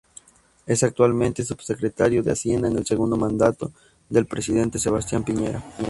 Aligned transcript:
Es 0.65 0.81
actualmente 0.81 1.45
Subsecretario 1.45 2.23
de 2.23 2.31
Hacienda 2.31 2.67
en 2.67 2.75
el 2.75 2.87
segundo 2.87 3.17
mandato 3.17 3.71
del 4.09 4.25
presidente 4.25 4.79
Sebastián 4.79 5.23
Piñera. 5.23 5.63